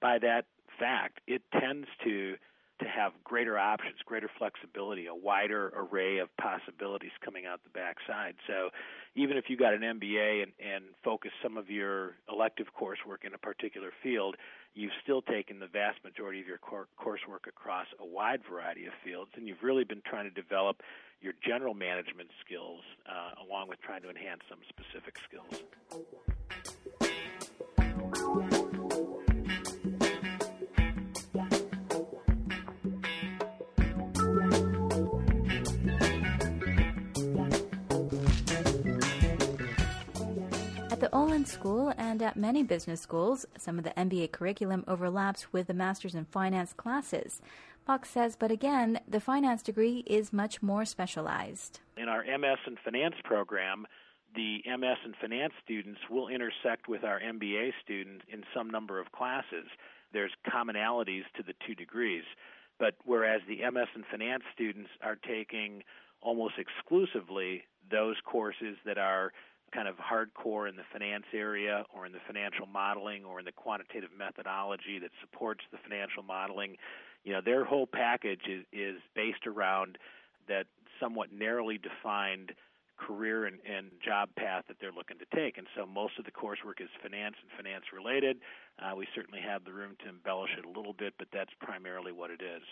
By 0.00 0.18
that 0.20 0.46
fact, 0.78 1.20
it 1.26 1.42
tends 1.52 1.86
to 2.04 2.36
to 2.80 2.88
have 2.88 3.12
greater 3.22 3.58
options, 3.58 3.96
greater 4.04 4.30
flexibility, 4.38 5.06
a 5.06 5.14
wider 5.14 5.72
array 5.76 6.18
of 6.18 6.28
possibilities 6.36 7.12
coming 7.24 7.46
out 7.46 7.60
the 7.62 7.70
backside. 7.70 8.34
So, 8.46 8.70
even 9.14 9.36
if 9.36 9.44
you 9.48 9.56
got 9.56 9.74
an 9.74 9.82
MBA 9.82 10.42
and, 10.42 10.52
and 10.58 10.84
focus 11.04 11.30
some 11.42 11.56
of 11.56 11.70
your 11.70 12.16
elective 12.28 12.68
coursework 12.78 13.24
in 13.24 13.34
a 13.34 13.38
particular 13.38 13.90
field, 14.02 14.36
you've 14.74 14.92
still 15.02 15.22
taken 15.22 15.58
the 15.58 15.66
vast 15.66 16.02
majority 16.04 16.40
of 16.40 16.46
your 16.46 16.58
cor- 16.58 16.88
coursework 16.98 17.46
across 17.48 17.86
a 18.00 18.06
wide 18.06 18.40
variety 18.48 18.86
of 18.86 18.92
fields, 19.04 19.30
and 19.36 19.46
you've 19.46 19.62
really 19.62 19.84
been 19.84 20.02
trying 20.04 20.24
to 20.24 20.30
develop 20.30 20.82
your 21.20 21.34
general 21.46 21.74
management 21.74 22.30
skills 22.44 22.80
uh, 23.06 23.32
along 23.46 23.68
with 23.68 23.80
trying 23.80 24.02
to 24.02 24.10
enhance 24.10 24.42
some 24.48 24.58
specific 24.68 25.16
skills. 25.28 25.62
The 41.02 41.12
Olin 41.12 41.44
School 41.44 41.92
and 41.98 42.22
at 42.22 42.36
many 42.36 42.62
business 42.62 43.00
schools, 43.00 43.44
some 43.58 43.76
of 43.76 43.82
the 43.82 43.90
MBA 43.90 44.30
curriculum 44.30 44.84
overlaps 44.86 45.52
with 45.52 45.66
the 45.66 45.74
Masters 45.74 46.14
in 46.14 46.26
Finance 46.26 46.72
classes. 46.72 47.42
Fox 47.84 48.08
says, 48.08 48.36
but 48.36 48.52
again, 48.52 49.00
the 49.08 49.18
finance 49.18 49.62
degree 49.62 50.04
is 50.06 50.32
much 50.32 50.62
more 50.62 50.84
specialized. 50.84 51.80
In 51.96 52.08
our 52.08 52.22
MS 52.22 52.58
in 52.68 52.76
Finance 52.84 53.16
program, 53.24 53.84
the 54.36 54.62
MS 54.64 54.98
in 55.04 55.14
Finance 55.20 55.54
students 55.64 55.98
will 56.08 56.28
intersect 56.28 56.86
with 56.86 57.02
our 57.02 57.18
MBA 57.18 57.72
students 57.82 58.24
in 58.32 58.44
some 58.54 58.70
number 58.70 59.00
of 59.00 59.10
classes. 59.10 59.66
There's 60.12 60.30
commonalities 60.48 61.24
to 61.36 61.42
the 61.42 61.54
two 61.66 61.74
degrees. 61.74 62.22
But 62.78 62.94
whereas 63.04 63.40
the 63.48 63.68
MS 63.68 63.88
in 63.96 64.04
Finance 64.08 64.44
students 64.54 64.90
are 65.02 65.16
taking 65.16 65.82
almost 66.20 66.54
exclusively 66.58 67.64
those 67.90 68.14
courses 68.24 68.76
that 68.86 68.98
are 68.98 69.32
kind 69.74 69.88
of 69.88 69.96
hardcore 69.96 70.68
in 70.68 70.76
the 70.76 70.82
finance 70.92 71.24
area 71.32 71.84
or 71.94 72.06
in 72.06 72.12
the 72.12 72.20
financial 72.26 72.66
modeling 72.66 73.24
or 73.24 73.38
in 73.38 73.44
the 73.44 73.52
quantitative 73.52 74.10
methodology 74.16 74.98
that 74.98 75.10
supports 75.20 75.60
the 75.72 75.78
financial 75.78 76.22
modeling, 76.22 76.76
you 77.24 77.32
know, 77.32 77.40
their 77.44 77.64
whole 77.64 77.86
package 77.86 78.42
is, 78.48 78.64
is 78.72 78.96
based 79.14 79.46
around 79.46 79.98
that 80.48 80.66
somewhat 81.00 81.32
narrowly 81.32 81.78
defined 81.78 82.52
career 82.98 83.46
and, 83.46 83.58
and 83.66 83.90
job 84.04 84.28
path 84.36 84.64
that 84.68 84.76
they're 84.80 84.92
looking 84.92 85.18
to 85.18 85.26
take. 85.34 85.58
And 85.58 85.66
so 85.76 85.86
most 85.86 86.18
of 86.18 86.24
the 86.24 86.30
coursework 86.30 86.80
is 86.80 86.88
finance 87.02 87.34
and 87.42 87.50
finance 87.56 87.84
related. 87.92 88.38
Uh, 88.78 88.94
we 88.96 89.06
certainly 89.14 89.40
have 89.40 89.64
the 89.64 89.72
room 89.72 89.96
to 90.04 90.08
embellish 90.08 90.50
it 90.56 90.64
a 90.64 90.68
little 90.68 90.92
bit, 90.92 91.14
but 91.18 91.28
that's 91.32 91.50
primarily 91.60 92.12
what 92.12 92.30
it 92.30 92.42
is. 92.42 92.62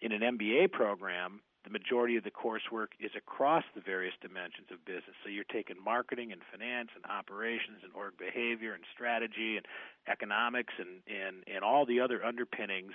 In 0.00 0.12
an 0.12 0.20
MBA 0.20 0.72
program, 0.72 1.40
the 1.64 1.70
majority 1.70 2.16
of 2.16 2.22
the 2.22 2.30
coursework 2.30 2.94
is 3.00 3.10
across 3.16 3.64
the 3.74 3.80
various 3.80 4.14
dimensions 4.22 4.68
of 4.70 4.84
business. 4.84 5.18
So 5.24 5.30
you're 5.30 5.44
taking 5.50 5.76
marketing 5.82 6.30
and 6.30 6.40
finance 6.52 6.90
and 6.94 7.04
operations 7.10 7.82
and 7.82 7.92
org 7.92 8.14
behavior 8.18 8.72
and 8.72 8.84
strategy 8.94 9.56
and 9.56 9.66
economics 10.06 10.74
and, 10.78 11.02
and, 11.10 11.42
and 11.52 11.64
all 11.64 11.84
the 11.84 11.98
other 11.98 12.24
underpinnings. 12.24 12.92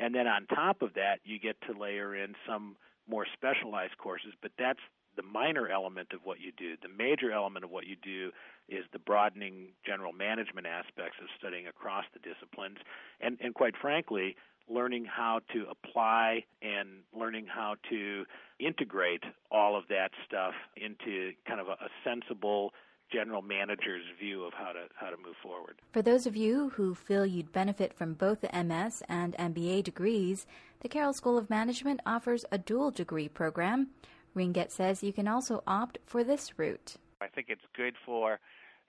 And 0.00 0.14
then 0.14 0.26
on 0.26 0.46
top 0.46 0.82
of 0.82 0.94
that, 0.94 1.20
you 1.24 1.38
get 1.38 1.60
to 1.70 1.78
layer 1.78 2.16
in 2.16 2.34
some 2.46 2.76
more 3.08 3.24
specialized 3.32 3.96
courses, 3.98 4.32
but 4.42 4.50
that's 4.58 4.82
the 5.16 5.22
minor 5.22 5.68
element 5.68 6.08
of 6.12 6.20
what 6.24 6.40
you 6.40 6.52
do. 6.56 6.74
The 6.82 6.88
major 6.88 7.30
element 7.30 7.64
of 7.64 7.70
what 7.70 7.86
you 7.86 7.96
do 8.02 8.30
is 8.68 8.84
the 8.92 8.98
broadening 8.98 9.74
general 9.86 10.12
management 10.12 10.66
aspects 10.66 11.18
of 11.22 11.28
studying 11.38 11.66
across 11.66 12.04
the 12.12 12.20
disciplines. 12.20 12.78
And, 13.20 13.38
and 13.40 13.54
quite 13.54 13.74
frankly, 13.80 14.36
learning 14.68 15.04
how 15.04 15.40
to 15.52 15.64
apply 15.70 16.44
and 16.62 16.88
learning 17.18 17.46
how 17.46 17.76
to 17.90 18.24
integrate 18.58 19.22
all 19.50 19.76
of 19.76 19.84
that 19.88 20.10
stuff 20.26 20.54
into 20.76 21.32
kind 21.46 21.60
of 21.60 21.68
a, 21.68 21.72
a 21.72 21.88
sensible 22.04 22.72
general 23.12 23.42
manager's 23.42 24.04
view 24.20 24.44
of 24.44 24.52
how 24.52 24.72
to 24.72 24.84
how 24.94 25.10
to 25.10 25.16
move 25.16 25.36
forward. 25.42 25.76
For 25.92 26.02
those 26.02 26.26
of 26.26 26.36
you 26.36 26.70
who 26.70 26.94
feel 26.94 27.24
you'd 27.24 27.52
benefit 27.52 27.94
from 27.94 28.14
both 28.14 28.40
the 28.42 28.64
MS 28.64 29.02
and 29.08 29.34
MBA 29.36 29.84
degrees, 29.84 30.46
the 30.80 30.88
Carroll 30.88 31.12
School 31.12 31.38
of 31.38 31.50
Management 31.50 32.00
offers 32.04 32.44
a 32.52 32.58
dual 32.58 32.90
degree 32.90 33.28
program. 33.28 33.88
Ringuest 34.36 34.72
says 34.72 35.02
you 35.02 35.12
can 35.12 35.26
also 35.26 35.62
opt 35.66 35.98
for 36.04 36.22
this 36.22 36.58
route. 36.58 36.96
I 37.20 37.26
think 37.26 37.46
it's 37.48 37.62
good 37.76 37.94
for 38.04 38.38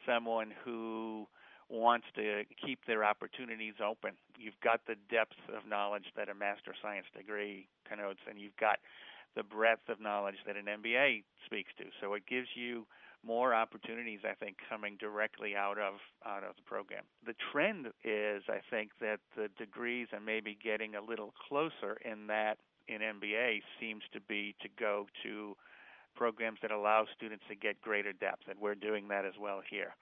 someone 0.06 0.54
who 0.64 1.28
wants 1.70 2.08
to 2.16 2.44
keep 2.66 2.80
their 2.86 3.04
opportunities 3.04 3.76
open. 3.84 4.12
You've 4.38 4.60
got 4.64 4.82
the 4.88 4.96
depth 5.10 5.38
of 5.56 5.68
knowledge 5.70 6.06
that 6.18 6.30
a 6.30 6.34
master 6.34 6.74
science 6.82 7.06
degree 7.16 7.68
connotes, 7.88 8.20
and 8.28 8.40
you've 8.40 8.58
got 8.58 8.80
the 9.36 9.44
breadth 9.44 9.88
of 9.90 10.02
knowledge 10.02 10.38
that 10.48 10.58
an 10.58 10.66
MBA 10.66 11.24
speaks 11.46 11.72
to. 11.78 11.86
So 12.02 12.14
it 12.16 12.24
gives 12.28 12.48
you 12.56 12.88
more 13.26 13.54
opportunities, 13.54 14.22
I 14.24 14.34
think, 14.34 14.58
coming 14.70 14.98
directly 15.00 15.56
out 15.56 15.78
of 15.78 15.96
out 16.26 16.44
of 16.44 16.56
the 16.56 16.64
program. 16.64 17.04
The 17.26 17.36
trend 17.52 17.88
is, 18.04 18.44
I 18.48 18.62
think, 18.70 18.92
that 19.02 19.20
the 19.36 19.50
degrees 19.58 20.08
are 20.14 20.20
maybe 20.20 20.58
getting 20.62 20.96
a 20.96 21.02
little 21.02 21.34
closer 21.48 21.98
in 22.04 22.28
that 22.28 22.58
in 22.88 23.02
MBA 23.02 23.62
seems 23.80 24.04
to 24.14 24.20
be 24.22 24.56
to 24.62 24.70
go 24.80 25.08
to 25.24 25.56
programs 26.16 26.60
that 26.62 26.72
allow 26.72 27.06
students 27.16 27.44
to 27.50 27.56
get 27.56 27.82
greater 27.82 28.14
depth, 28.14 28.44
and 28.50 28.60
we're 28.60 28.76
doing 28.76 29.08
that 29.10 29.26
as 29.26 29.34
well 29.40 29.62
here. 29.70 29.96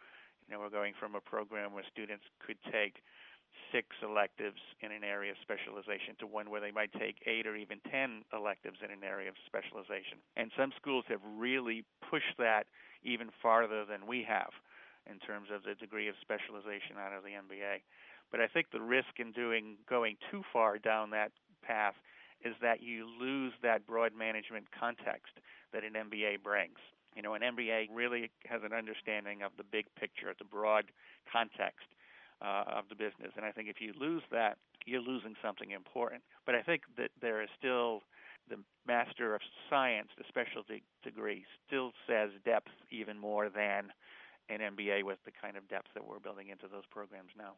You 0.47 0.55
know, 0.55 0.63
we're 0.63 0.71
going 0.71 0.93
from 0.99 1.15
a 1.15 1.21
program 1.21 1.73
where 1.73 1.83
students 1.91 2.23
could 2.39 2.57
take 2.71 3.03
six 3.71 3.87
electives 4.01 4.59
in 4.79 4.91
an 4.91 5.03
area 5.03 5.31
of 5.31 5.37
specialization 5.43 6.15
to 6.19 6.27
one 6.27 6.49
where 6.49 6.61
they 6.61 6.71
might 6.71 6.91
take 6.93 7.19
eight 7.27 7.45
or 7.45 7.55
even 7.55 7.79
ten 7.91 8.23
electives 8.31 8.79
in 8.83 8.91
an 8.91 9.03
area 9.03 9.27
of 9.27 9.35
specialization. 9.45 10.23
And 10.35 10.51
some 10.55 10.71
schools 10.79 11.03
have 11.09 11.19
really 11.23 11.83
pushed 12.09 12.37
that 12.39 12.63
even 13.03 13.27
farther 13.41 13.83
than 13.83 14.07
we 14.07 14.23
have 14.23 14.51
in 15.09 15.19
terms 15.19 15.49
of 15.51 15.63
the 15.63 15.75
degree 15.75 16.07
of 16.07 16.15
specialization 16.21 16.95
out 16.99 17.11
of 17.11 17.23
the 17.23 17.35
MBA. 17.35 17.83
But 18.31 18.41
I 18.41 18.47
think 18.47 18.71
the 18.71 18.81
risk 18.81 19.19
in 19.19 19.31
doing 19.31 19.77
going 19.89 20.17
too 20.31 20.43
far 20.51 20.77
down 20.77 21.11
that 21.11 21.31
path 21.63 21.95
is 22.43 22.55
that 22.61 22.83
you 22.83 23.07
lose 23.19 23.53
that 23.63 23.87
broad 23.87 24.13
management 24.15 24.65
context 24.77 25.39
that 25.73 25.83
an 25.83 25.93
MBA 25.93 26.43
brings. 26.43 26.79
You 27.17 27.23
know, 27.23 27.33
an 27.33 27.41
MBA 27.41 27.87
really 27.91 28.29
has 28.45 28.61
an 28.63 28.73
understanding 28.73 29.41
of 29.41 29.51
the 29.57 29.63
big 29.63 29.85
picture, 29.99 30.31
the 30.37 30.45
broad 30.45 30.85
context 31.25 31.89
uh, 32.45 32.63
of 32.67 32.85
the 32.89 32.95
business. 32.95 33.33
And 33.35 33.43
I 33.43 33.51
think 33.51 33.69
if 33.69 33.81
you 33.81 33.91
lose 33.99 34.21
that, 34.29 34.59
you're 34.85 35.01
losing 35.01 35.33
something 35.41 35.71
important. 35.71 36.21
But 36.45 36.53
I 36.53 36.61
think 36.61 36.83
that 36.95 37.09
there 37.19 37.41
is 37.41 37.49
still 37.57 38.03
the 38.51 38.57
Master 38.85 39.33
of 39.33 39.41
Science, 39.67 40.09
the 40.15 40.25
specialty 40.29 40.83
degree, 41.03 41.43
still 41.65 41.91
says 42.07 42.29
depth 42.45 42.69
even 42.91 43.17
more 43.17 43.49
than 43.49 43.91
an 44.47 44.59
MBA 44.59 45.03
with 45.03 45.17
the 45.25 45.31
kind 45.41 45.57
of 45.57 45.67
depth 45.67 45.87
that 45.95 46.07
we're 46.07 46.19
building 46.19 46.49
into 46.49 46.67
those 46.71 46.85
programs 46.91 47.31
now. 47.35 47.53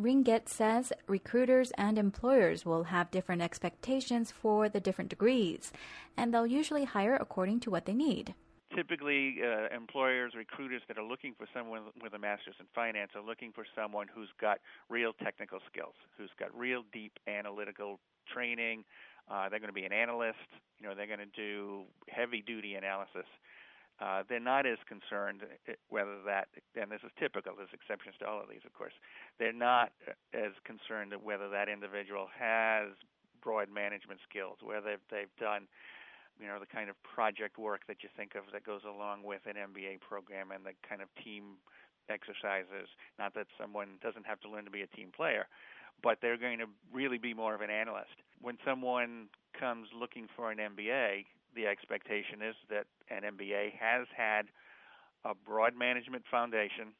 Ringuest 0.00 0.48
says 0.48 0.92
recruiters 1.06 1.70
and 1.78 1.98
employers 1.98 2.66
will 2.66 2.82
have 2.82 3.12
different 3.12 3.42
expectations 3.42 4.32
for 4.32 4.68
the 4.68 4.80
different 4.80 5.08
degrees, 5.08 5.72
and 6.16 6.34
they'll 6.34 6.48
usually 6.48 6.82
hire 6.82 7.14
according 7.14 7.60
to 7.60 7.70
what 7.70 7.86
they 7.86 7.94
need 7.94 8.34
typically 8.74 9.36
uh, 9.42 9.74
employers, 9.74 10.32
recruiters 10.36 10.82
that 10.88 10.98
are 10.98 11.04
looking 11.04 11.34
for 11.36 11.46
someone 11.54 11.82
with 12.02 12.14
a 12.14 12.18
master's 12.18 12.56
in 12.60 12.66
finance 12.74 13.12
are 13.14 13.22
looking 13.22 13.52
for 13.52 13.64
someone 13.74 14.06
who's 14.12 14.28
got 14.40 14.58
real 14.88 15.12
technical 15.12 15.60
skills, 15.70 15.94
who's 16.16 16.30
got 16.38 16.48
real 16.56 16.82
deep 16.92 17.12
analytical 17.26 17.98
training. 18.32 18.84
Uh, 19.30 19.48
they're 19.48 19.60
going 19.60 19.72
to 19.72 19.74
be 19.74 19.84
an 19.84 19.92
analyst. 19.92 20.48
You 20.78 20.88
know, 20.88 20.94
they're 20.94 21.06
going 21.06 21.20
to 21.24 21.36
do 21.36 21.82
heavy 22.08 22.42
duty 22.44 22.74
analysis. 22.74 23.26
Uh, 24.00 24.24
they're 24.28 24.40
not 24.40 24.66
as 24.66 24.78
concerned 24.88 25.42
uh, 25.68 25.72
whether 25.88 26.18
that, 26.26 26.48
and 26.74 26.90
this 26.90 27.00
is 27.04 27.12
typical, 27.18 27.54
there's 27.56 27.70
exceptions 27.72 28.14
to 28.18 28.26
all 28.26 28.42
of 28.42 28.48
these, 28.50 28.64
of 28.66 28.72
course. 28.74 28.92
They're 29.38 29.52
not 29.52 29.92
uh, 30.06 30.12
as 30.34 30.52
concerned 30.64 31.14
whether 31.22 31.48
that 31.48 31.68
individual 31.68 32.26
has 32.36 32.90
broad 33.40 33.68
management 33.70 34.18
skills, 34.28 34.58
whether 34.62 34.96
they've 35.10 35.30
done 35.38 35.68
you 36.40 36.46
know 36.46 36.58
the 36.58 36.66
kind 36.66 36.90
of 36.90 36.96
project 37.02 37.58
work 37.58 37.82
that 37.88 38.02
you 38.02 38.08
think 38.16 38.34
of 38.34 38.44
that 38.52 38.64
goes 38.64 38.82
along 38.84 39.22
with 39.22 39.40
an 39.46 39.54
MBA 39.54 40.00
program 40.00 40.50
and 40.50 40.64
the 40.64 40.72
kind 40.86 41.02
of 41.02 41.08
team 41.22 41.58
exercises. 42.08 42.88
Not 43.18 43.34
that 43.34 43.46
someone 43.58 43.96
doesn't 44.02 44.26
have 44.26 44.40
to 44.40 44.48
learn 44.48 44.64
to 44.64 44.70
be 44.70 44.82
a 44.82 44.86
team 44.88 45.10
player, 45.14 45.46
but 46.02 46.18
they're 46.20 46.36
going 46.36 46.58
to 46.58 46.66
really 46.92 47.18
be 47.18 47.34
more 47.34 47.54
of 47.54 47.60
an 47.60 47.70
analyst. 47.70 48.16
When 48.40 48.58
someone 48.64 49.28
comes 49.58 49.88
looking 49.98 50.26
for 50.36 50.50
an 50.50 50.58
MBA, 50.58 51.24
the 51.54 51.66
expectation 51.66 52.42
is 52.42 52.56
that 52.68 52.86
an 53.10 53.22
MBA 53.22 53.72
has 53.78 54.06
had 54.14 54.46
a 55.24 55.34
broad 55.34 55.76
management 55.76 56.24
foundation. 56.30 56.92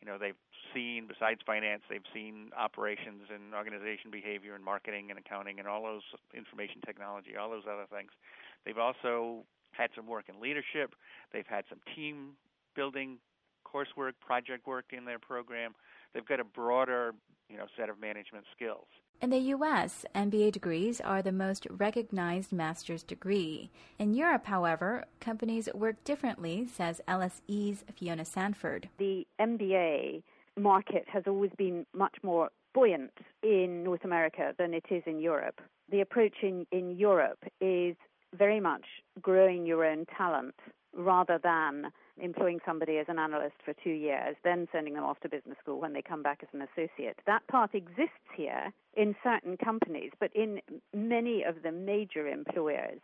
You 0.00 0.08
know, 0.08 0.16
they've 0.18 0.38
seen, 0.74 1.06
besides 1.06 1.40
finance, 1.44 1.82
they've 1.90 2.08
seen 2.14 2.50
operations 2.56 3.28
and 3.28 3.54
organization 3.54 4.10
behavior 4.10 4.54
and 4.54 4.64
marketing 4.64 5.10
and 5.10 5.18
accounting 5.18 5.58
and 5.58 5.68
all 5.68 5.82
those 5.82 6.06
information 6.34 6.80
technology, 6.84 7.36
all 7.36 7.50
those 7.50 7.68
other 7.68 7.86
things. 7.92 8.10
They've 8.64 8.78
also 8.78 9.44
had 9.72 9.90
some 9.94 10.06
work 10.06 10.24
in 10.28 10.40
leadership. 10.40 10.94
They've 11.32 11.46
had 11.46 11.64
some 11.68 11.78
team 11.94 12.32
building 12.74 13.18
coursework, 13.64 14.12
project 14.24 14.66
work 14.66 14.86
in 14.92 15.04
their 15.04 15.18
program. 15.18 15.74
They've 16.12 16.26
got 16.26 16.40
a 16.40 16.44
broader, 16.44 17.12
you 17.48 17.56
know, 17.56 17.66
set 17.76 17.88
of 17.88 18.00
management 18.00 18.44
skills. 18.54 18.86
In 19.22 19.30
the 19.30 19.38
US, 19.54 20.06
MBA 20.14 20.50
degrees 20.52 21.00
are 21.00 21.20
the 21.20 21.32
most 21.32 21.66
recognized 21.70 22.52
master's 22.52 23.02
degree. 23.02 23.70
In 23.98 24.14
Europe, 24.14 24.46
however, 24.46 25.04
companies 25.20 25.68
work 25.74 26.02
differently, 26.04 26.66
says 26.66 27.02
LSE's 27.06 27.84
Fiona 27.94 28.24
Sanford. 28.24 28.88
The 28.98 29.26
MBA 29.38 30.22
market 30.58 31.04
has 31.12 31.24
always 31.26 31.50
been 31.58 31.84
much 31.94 32.16
more 32.22 32.48
buoyant 32.72 33.12
in 33.42 33.84
North 33.84 34.04
America 34.04 34.54
than 34.58 34.72
it 34.72 34.84
is 34.90 35.02
in 35.06 35.20
Europe. 35.20 35.60
The 35.90 36.00
approach 36.00 36.36
in, 36.42 36.66
in 36.72 36.96
Europe 36.96 37.44
is 37.60 37.96
very 38.36 38.60
much 38.60 38.84
growing 39.20 39.66
your 39.66 39.84
own 39.84 40.06
talent 40.16 40.54
rather 40.94 41.38
than 41.42 41.92
employing 42.18 42.58
somebody 42.66 42.98
as 42.98 43.06
an 43.08 43.18
analyst 43.18 43.56
for 43.64 43.74
two 43.82 43.90
years, 43.90 44.36
then 44.44 44.68
sending 44.72 44.94
them 44.94 45.04
off 45.04 45.18
to 45.20 45.28
business 45.28 45.56
school 45.62 45.80
when 45.80 45.92
they 45.92 46.02
come 46.02 46.22
back 46.22 46.40
as 46.42 46.48
an 46.52 46.62
associate. 46.62 47.18
That 47.26 47.46
part 47.48 47.74
exists 47.74 48.28
here 48.36 48.72
in 48.94 49.14
certain 49.22 49.56
companies, 49.56 50.10
but 50.18 50.30
in 50.34 50.60
many 50.92 51.44
of 51.44 51.62
the 51.62 51.72
major 51.72 52.26
employers 52.26 53.00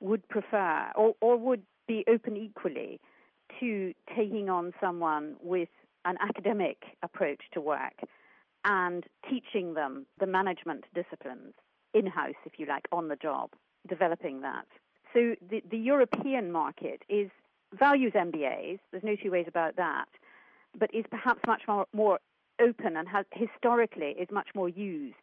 would 0.00 0.26
prefer 0.28 0.90
or, 0.94 1.14
or 1.20 1.36
would 1.36 1.62
be 1.86 2.04
open 2.08 2.36
equally 2.36 3.00
to 3.60 3.92
taking 4.16 4.48
on 4.48 4.72
someone 4.80 5.36
with 5.42 5.68
an 6.04 6.16
academic 6.20 6.78
approach 7.02 7.40
to 7.52 7.60
work 7.60 7.94
and 8.64 9.04
teaching 9.28 9.74
them 9.74 10.06
the 10.18 10.26
management 10.26 10.84
disciplines 10.94 11.54
in 11.94 12.06
house, 12.06 12.34
if 12.44 12.52
you 12.58 12.66
like, 12.66 12.86
on 12.92 13.08
the 13.08 13.16
job, 13.16 13.50
developing 13.88 14.40
that. 14.42 14.66
So 15.12 15.34
the, 15.50 15.62
the 15.70 15.78
European 15.78 16.52
market 16.52 17.02
is 17.08 17.30
values 17.78 18.12
MBAs. 18.14 18.78
There's 18.90 19.04
no 19.04 19.16
two 19.16 19.30
ways 19.30 19.46
about 19.48 19.76
that, 19.76 20.08
but 20.78 20.94
is 20.94 21.04
perhaps 21.10 21.40
much 21.46 21.62
more, 21.66 21.86
more 21.92 22.18
open 22.60 22.96
and 22.96 23.08
has 23.08 23.24
historically 23.32 24.14
is 24.18 24.28
much 24.30 24.48
more 24.54 24.68
used 24.68 25.14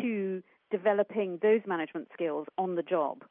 to 0.00 0.42
developing 0.70 1.38
those 1.42 1.60
management 1.66 2.08
skills 2.12 2.46
on 2.58 2.74
the 2.74 2.82
job, 2.82 3.22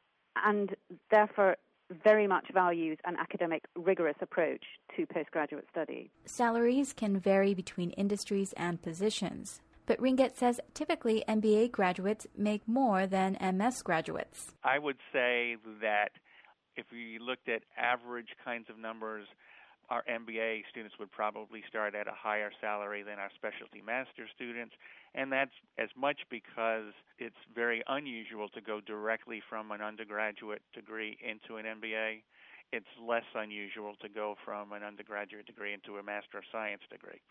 and 0.44 0.74
therefore 1.10 1.56
very 2.02 2.26
much 2.26 2.46
values 2.52 2.98
an 3.04 3.16
academic 3.16 3.64
rigorous 3.76 4.16
approach 4.20 4.64
to 4.96 5.06
postgraduate 5.06 5.66
study. 5.70 6.10
Salaries 6.24 6.92
can 6.92 7.18
vary 7.18 7.54
between 7.54 7.90
industries 7.90 8.52
and 8.56 8.82
positions. 8.82 9.60
But 9.86 10.00
Ringuest 10.00 10.36
says 10.36 10.60
typically 10.74 11.24
MBA 11.28 11.70
graduates 11.70 12.26
make 12.36 12.66
more 12.66 13.06
than 13.06 13.38
MS 13.40 13.82
graduates. 13.82 14.52
I 14.64 14.78
would 14.78 14.98
say 15.12 15.56
that 15.80 16.10
if 16.76 16.86
we 16.92 17.18
looked 17.20 17.48
at 17.48 17.62
average 17.78 18.34
kinds 18.44 18.68
of 18.68 18.78
numbers, 18.78 19.26
our 19.88 20.02
MBA 20.10 20.62
students 20.68 20.98
would 20.98 21.12
probably 21.12 21.62
start 21.68 21.94
at 21.94 22.08
a 22.08 22.12
higher 22.12 22.50
salary 22.60 23.02
than 23.02 23.18
our 23.20 23.30
specialty 23.36 23.80
master 23.80 24.26
students, 24.34 24.74
and 25.14 25.30
that's 25.30 25.54
as 25.78 25.88
much 25.96 26.22
because 26.28 26.90
it's 27.18 27.38
very 27.54 27.82
unusual 27.86 28.48
to 28.50 28.60
go 28.60 28.80
directly 28.80 29.40
from 29.48 29.70
an 29.70 29.80
undergraduate 29.80 30.62
degree 30.74 31.16
into 31.22 31.56
an 31.56 31.64
MBA. 31.64 32.22
It's 32.72 32.90
less 33.00 33.24
unusual 33.36 33.94
to 34.02 34.08
go 34.08 34.34
from 34.44 34.72
an 34.72 34.82
undergraduate 34.82 35.46
degree 35.46 35.72
into 35.72 35.98
a 35.98 36.02
Master 36.02 36.38
of 36.38 36.44
Science 36.50 36.82
degree. 36.90 37.22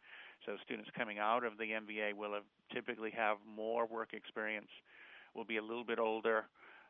So 0.46 0.58
students 0.64 0.90
coming 0.98 1.20
out 1.20 1.44
of 1.44 1.58
the 1.58 1.66
MBA 1.66 2.14
will 2.14 2.34
have 2.34 2.44
typically 2.74 3.12
have 3.12 3.38
more 3.46 3.86
work 3.86 4.14
experience, 4.14 4.70
will 5.34 5.46
be 5.46 5.58
a 5.58 5.62
little 5.62 5.84
bit 5.84 6.00
older, 6.00 6.46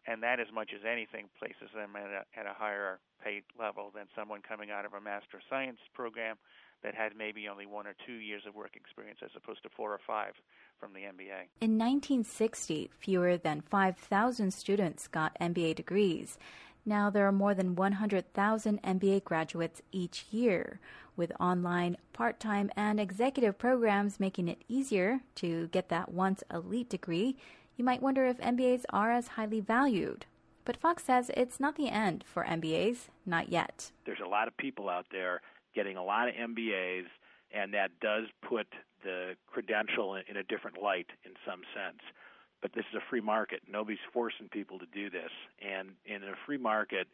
and 0.08 0.22
that 0.24 0.40
as 0.40 0.48
much 0.54 0.72
as 0.74 0.82
anything 0.86 1.30
places 1.40 1.70
them 1.74 1.96
at 1.96 2.10
a, 2.12 2.40
at 2.40 2.46
a 2.46 2.54
higher 2.54 3.00
paid 3.24 3.44
level 3.60 3.92
than 3.94 4.06
someone 4.16 4.42
coming 4.42 4.72
out 4.72 4.86
of 4.86 4.94
a 4.94 5.02
Master 5.02 5.42
Science 5.50 5.80
program 5.94 6.38
that 6.84 6.94
had 6.94 7.14
maybe 7.18 7.48
only 7.48 7.66
one 7.66 7.88
or 7.88 7.96
two 8.06 8.14
years 8.14 8.44
of 8.48 8.54
work 8.54 8.76
experience 8.76 9.20
as 9.24 9.32
opposed 9.36 9.64
to 9.64 9.70
four 9.70 9.92
or 9.92 10.00
five 10.06 10.34
from 10.80 10.94
the 10.94 11.00
MBA. 11.00 11.50
In 11.62 11.80
1960, 11.80 12.92
fewer 13.00 13.38
than 13.38 13.62
5,000 13.62 14.52
students 14.52 15.08
got 15.08 15.36
MBA 15.40 15.76
degrees. 15.76 16.38
Now 16.86 17.10
there 17.10 17.28
are 17.28 17.32
more 17.32 17.56
than 17.56 17.76
100,000 17.76 18.82
MBA 18.84 19.24
graduates 19.24 19.82
each 19.92 20.26
year, 20.30 20.80
with 21.16 21.32
online, 21.40 21.98
part 22.14 22.40
time, 22.40 22.70
and 22.76 23.00
executive 23.00 23.58
programs 23.58 24.20
making 24.20 24.48
it 24.48 24.64
easier 24.68 25.22
to 25.36 25.68
get 25.68 25.90
that 25.90 26.12
once 26.12 26.44
elite 26.54 26.90
degree. 26.90 27.38
You 27.76 27.84
might 27.84 28.04
wonder 28.04 28.26
if 28.26 28.38
MBAs 28.38 28.84
are 28.92 29.12
as 29.12 29.30
highly 29.30 29.62
valued. 29.62 30.28
But 30.64 30.78
Fox 30.78 31.04
says 31.04 31.32
it's 31.36 31.60
not 31.60 31.76
the 31.76 31.90
end 31.90 32.24
for 32.32 32.44
MBAs, 32.44 33.10
not 33.26 33.50
yet. 33.50 33.92
There's 34.06 34.20
a 34.24 34.30
lot 34.30 34.48
of 34.48 34.56
people 34.58 34.88
out 34.88 35.08
there 35.12 35.42
getting 35.74 35.98
a 35.98 36.04
lot 36.04 36.28
of 36.28 36.36
MBAs, 36.36 37.06
and 37.52 37.74
that 37.74 38.00
does 38.00 38.26
put 38.48 38.68
the 39.04 39.36
credential 39.48 40.16
in 40.16 40.38
a 40.38 40.44
different 40.44 40.82
light 40.82 41.08
in 41.24 41.32
some 41.46 41.62
sense 41.74 42.02
but 42.62 42.74
this 42.74 42.86
is 42.92 42.96
a 42.98 43.10
free 43.10 43.22
market. 43.22 43.62
Nobody's 43.70 44.04
forcing 44.14 44.50
people 44.50 44.80
to 44.80 44.86
do 44.94 45.10
this. 45.10 45.32
And 45.62 45.90
in 46.06 46.24
a 46.24 46.36
free 46.46 46.58
market, 46.58 47.08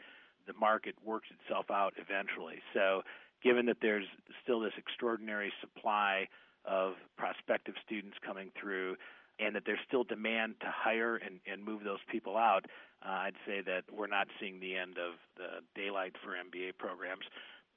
the 0.47 0.53
market 0.53 0.95
works 1.03 1.27
itself 1.39 1.69
out 1.69 1.93
eventually. 1.97 2.61
So, 2.73 3.03
given 3.43 3.65
that 3.65 3.77
there's 3.81 4.05
still 4.43 4.59
this 4.59 4.73
extraordinary 4.77 5.51
supply 5.61 6.27
of 6.63 6.93
prospective 7.17 7.73
students 7.83 8.17
coming 8.23 8.51
through, 8.59 8.95
and 9.39 9.55
that 9.55 9.63
there's 9.65 9.79
still 9.87 10.03
demand 10.03 10.55
to 10.61 10.67
hire 10.69 11.15
and, 11.15 11.39
and 11.51 11.63
move 11.63 11.83
those 11.83 12.03
people 12.11 12.37
out, 12.37 12.65
uh, 13.03 13.25
I'd 13.25 13.39
say 13.47 13.61
that 13.65 13.83
we're 13.91 14.07
not 14.07 14.27
seeing 14.39 14.59
the 14.59 14.75
end 14.75 14.97
of 14.97 15.17
the 15.37 15.65
daylight 15.73 16.13
for 16.23 16.37
MBA 16.37 16.77
programs. 16.77 17.25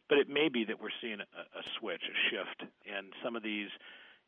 But 0.09 0.19
it 0.19 0.29
may 0.29 0.51
be 0.51 0.65
that 0.67 0.81
we're 0.81 0.95
seeing 1.01 1.21
a, 1.21 1.59
a 1.59 1.63
switch, 1.81 2.03
a 2.05 2.17
shift, 2.29 2.71
and 2.85 3.13
some 3.25 3.37
of 3.37 3.43
these 3.43 3.69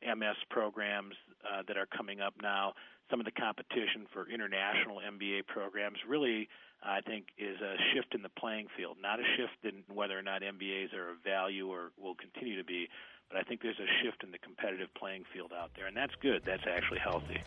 MS 0.03 0.37
programs 0.51 1.15
uh, 1.45 1.63
that 1.69 1.77
are 1.77 1.87
coming 1.87 2.21
up 2.21 2.35
now 2.43 2.73
some 3.11 3.21
of 3.21 3.27
the 3.27 3.33
competition 3.33 4.07
for 4.13 4.29
international 4.29 4.99
MBA 4.99 5.47
programs 5.47 5.99
really, 6.09 6.49
I 6.83 7.01
think, 7.01 7.27
is 7.39 7.61
a 7.61 7.77
shift 7.95 8.15
in 8.15 8.23
the 8.23 8.31
playing 8.39 8.67
field, 8.77 8.97
not 9.01 9.21
a 9.21 9.25
shift 9.37 9.65
in 9.65 9.83
whether 9.95 10.19
or 10.19 10.23
not 10.23 10.43
MBAs 10.43 10.95
are 10.95 11.11
of 11.11 11.19
value 11.25 11.69
or 11.69 11.93
will 11.99 12.15
continue 12.15 12.57
to 12.57 12.65
be, 12.65 12.89
but 13.29 13.39
I 13.39 13.43
think 13.43 13.63
there's 13.63 13.79
a 13.79 13.91
shift 14.03 14.23
in 14.23 14.31
the 14.31 14.39
competitive 14.39 14.89
playing 14.99 15.25
field 15.33 15.53
out 15.57 15.71
there, 15.77 15.87
and 15.87 15.97
that's 15.97 16.15
good. 16.21 16.43
That's 16.45 16.65
actually 16.67 17.01
healthy. 17.01 17.43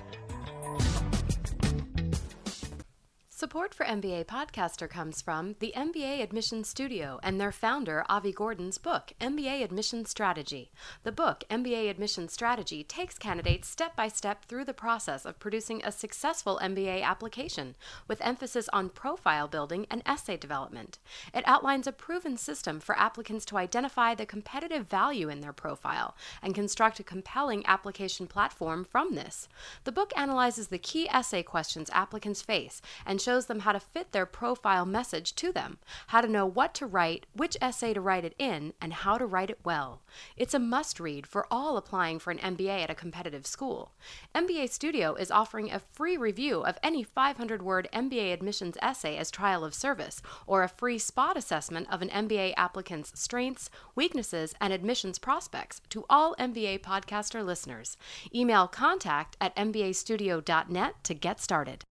Support 3.39 3.73
for 3.73 3.86
MBA 3.86 4.25
Podcaster 4.25 4.89
comes 4.89 5.21
from 5.21 5.56
the 5.60 5.71
MBA 5.73 6.21
Admissions 6.21 6.67
Studio 6.67 7.21
and 7.23 7.39
their 7.39 7.54
founder, 7.54 8.04
Avi 8.10 8.34
Gordon's 8.34 8.78
book, 8.78 9.13
MBA 9.21 9.63
Admissions 9.63 10.10
Strategy. 10.10 10.71
The 11.04 11.13
book, 11.13 11.45
MBA 11.49 11.89
Admissions 11.89 12.34
Strategy, 12.34 12.84
takes 12.84 13.17
candidates 13.17 13.69
step 13.69 13.95
by 13.95 14.10
step 14.10 14.43
through 14.43 14.65
the 14.65 14.73
process 14.73 15.23
of 15.23 15.39
producing 15.39 15.82
a 15.86 15.91
successful 15.93 16.60
MBA 16.62 17.02
application, 17.02 17.75
with 18.10 18.19
emphasis 18.19 18.67
on 18.73 18.89
profile 18.89 19.47
building 19.47 19.88
and 19.89 20.04
essay 20.06 20.36
development. 20.36 20.99
It 21.34 21.47
outlines 21.47 21.88
a 21.88 21.93
proven 21.93 22.36
system 22.36 22.82
for 22.82 22.99
applicants 22.99 23.45
to 23.45 23.58
identify 23.58 24.15
the 24.15 24.25
competitive 24.25 24.89
value 24.89 25.30
in 25.30 25.39
their 25.39 25.54
profile 25.54 26.13
and 26.43 26.54
construct 26.54 26.99
a 26.99 27.04
compelling 27.04 27.65
application 27.65 28.28
platform 28.28 28.84
from 28.84 29.15
this. 29.15 29.47
The 29.86 29.93
book 29.93 30.12
analyzes 30.17 30.67
the 30.67 30.78
key 30.78 31.08
essay 31.08 31.41
questions 31.41 31.89
applicants 31.93 32.41
face 32.41 32.82
and 33.06 33.21
shows 33.30 33.46
them 33.46 33.60
how 33.60 33.72
to 33.72 33.80
fit 33.80 34.12
their 34.12 34.26
profile 34.26 34.88
message 34.88 35.36
to 35.36 35.52
them, 35.52 35.78
how 36.08 36.20
to 36.20 36.28
know 36.28 36.48
what 36.48 36.74
to 36.74 36.88
write, 36.88 37.28
which 37.34 37.56
essay 37.62 37.94
to 37.94 38.02
write 38.02 38.26
it 38.26 38.34
in, 38.39 38.74
and 38.82 38.92
how 38.92 39.20
to 39.20 39.26
write 39.28 39.52
it 39.52 39.60
well. 39.63 40.02
It's 40.36 40.56
a 40.56 40.58
must 40.58 41.00
read 41.00 41.28
for 41.28 41.46
all 41.52 41.78
applying 41.78 42.18
for 42.18 42.32
an 42.32 42.39
MBA 42.39 42.86
at 42.86 42.89
a 42.89 42.96
competitive 42.96 43.46
school. 43.46 43.92
MBA 44.34 44.72
Studio 44.72 45.13
is 45.13 45.30
offering 45.30 45.72
a 45.72 45.78
free 45.78 46.18
review 46.18 46.62
of 46.62 46.80
any 46.82 47.04
500 47.04 47.62
word 47.62 47.88
MBA 47.94 48.34
admissions 48.34 48.80
essay 48.82 49.15
as 49.15 49.30
trial 49.30 49.63
of 49.63 49.76
service, 49.76 50.24
or 50.48 50.63
a 50.63 50.68
free 50.68 50.98
spot 50.98 51.38
assessment 51.38 51.88
of 51.92 52.02
an 52.02 52.10
MBA 52.10 52.56
applicant's 52.58 53.12
strengths, 53.22 53.70
weaknesses, 53.94 54.56
and 54.60 54.74
admissions 54.74 55.20
prospects 55.20 55.82
to 55.89 56.04
all 56.10 56.36
MBA 56.39 56.80
podcaster 56.80 57.46
listeners. 57.46 57.96
Email 58.34 58.68
contact 58.68 59.38
at 59.39 59.56
mbastudio.net 59.56 61.04
to 61.04 61.13
get 61.13 61.39
started. 61.39 61.86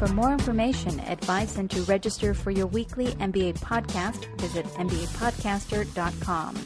For 0.00 0.08
more 0.08 0.32
information, 0.32 0.98
advice, 1.00 1.58
and 1.58 1.70
to 1.72 1.82
register 1.82 2.32
for 2.32 2.50
your 2.50 2.66
weekly 2.66 3.08
MBA 3.16 3.58
podcast, 3.58 4.24
visit 4.40 4.64
MBApodcaster.com. 4.64 6.56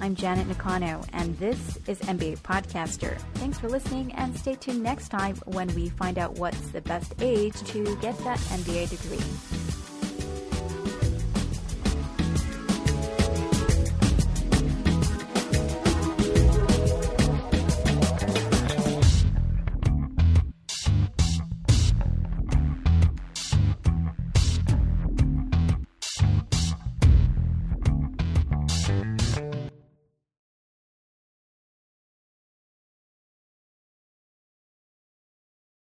I'm 0.00 0.14
Janet 0.14 0.48
Nakano, 0.48 1.02
and 1.12 1.36
this 1.36 1.78
is 1.86 1.98
MBA 1.98 2.38
Podcaster. 2.38 3.20
Thanks 3.34 3.58
for 3.58 3.68
listening, 3.68 4.14
and 4.14 4.34
stay 4.34 4.54
tuned 4.54 4.82
next 4.82 5.10
time 5.10 5.36
when 5.44 5.68
we 5.74 5.90
find 5.90 6.16
out 6.18 6.38
what's 6.38 6.68
the 6.68 6.80
best 6.80 7.12
age 7.20 7.60
to 7.64 7.96
get 7.96 8.16
that 8.20 8.38
MBA 8.38 8.88
degree. 8.88 9.69